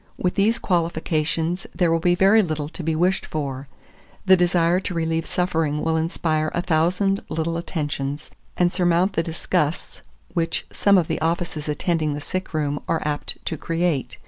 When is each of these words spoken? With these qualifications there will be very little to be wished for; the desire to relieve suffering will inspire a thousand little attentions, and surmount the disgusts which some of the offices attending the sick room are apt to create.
With 0.17 0.33
these 0.33 0.57
qualifications 0.57 1.67
there 1.75 1.91
will 1.91 1.99
be 1.99 2.15
very 2.15 2.41
little 2.41 2.67
to 2.69 2.81
be 2.81 2.95
wished 2.95 3.23
for; 3.23 3.67
the 4.25 4.35
desire 4.35 4.79
to 4.79 4.95
relieve 4.95 5.27
suffering 5.27 5.83
will 5.83 5.95
inspire 5.95 6.49
a 6.55 6.61
thousand 6.63 7.19
little 7.29 7.55
attentions, 7.55 8.31
and 8.57 8.73
surmount 8.73 9.13
the 9.13 9.21
disgusts 9.21 10.01
which 10.33 10.65
some 10.71 10.97
of 10.97 11.05
the 11.07 11.21
offices 11.21 11.69
attending 11.69 12.15
the 12.15 12.19
sick 12.19 12.51
room 12.51 12.81
are 12.87 13.03
apt 13.05 13.37
to 13.45 13.55
create. 13.57 14.17